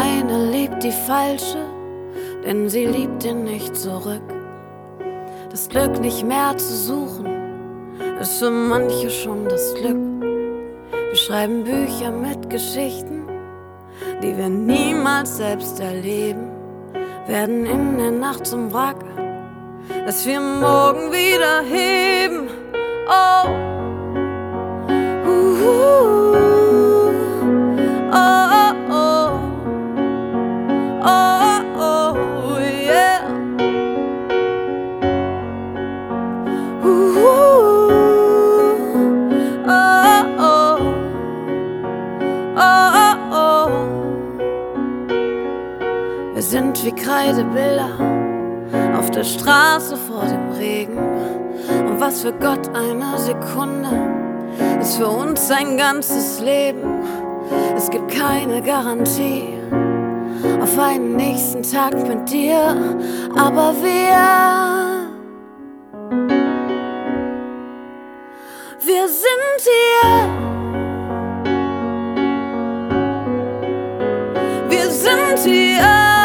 eine 0.00 0.50
liebt 0.50 0.82
die 0.82 0.92
falsche, 0.92 1.64
denn 2.44 2.68
sie 2.68 2.86
liebt 2.86 3.24
ihn 3.24 3.44
nicht 3.44 3.76
zurück. 3.76 4.22
Das 5.50 5.68
Glück 5.68 6.00
nicht 6.00 6.24
mehr 6.24 6.56
zu 6.56 6.74
suchen, 6.74 7.26
ist 8.20 8.38
für 8.38 8.50
manche 8.50 9.10
schon 9.10 9.48
das 9.48 9.74
Glück. 9.74 9.96
Wir 10.90 11.16
schreiben 11.16 11.64
Bücher 11.64 12.12
mit 12.12 12.48
Geschichten, 12.48 13.26
die 14.22 14.36
wir 14.36 14.48
niemals 14.48 15.36
selbst 15.36 15.80
erleben, 15.80 16.50
werden 17.26 17.66
in 17.66 17.98
der 17.98 18.12
Nacht 18.12 18.46
zum 18.46 18.72
Wrack, 18.72 19.04
dass 20.06 20.26
wir 20.26 20.40
morgen 20.40 21.10
wieder 21.10 21.62
heben. 21.62 22.48
Oh, 23.08 23.59
Wir 46.40 46.46
sind 46.46 46.82
wie 46.86 46.92
Kreidebilder 46.92 47.90
auf 48.98 49.10
der 49.10 49.24
Straße 49.24 49.94
vor 49.94 50.24
dem 50.24 50.52
Regen. 50.52 50.96
Und 50.96 52.00
was 52.00 52.22
für 52.22 52.32
Gott 52.32 52.66
eine 52.74 53.18
Sekunde 53.18 53.90
ist 54.80 54.96
für 54.96 55.08
uns 55.08 55.50
ein 55.50 55.76
ganzes 55.76 56.40
Leben. 56.40 57.02
Es 57.76 57.90
gibt 57.90 58.10
keine 58.10 58.62
Garantie 58.62 59.52
auf 60.62 60.78
einen 60.78 61.16
nächsten 61.16 61.62
Tag 61.62 61.92
mit 62.08 62.30
dir, 62.30 62.74
aber 63.36 63.74
wir 63.82 65.10
Wir 68.86 69.06
sind 69.06 69.60
hier. 69.60 70.28
Wir 74.70 74.90
sind 74.90 75.38
hier. 75.44 76.19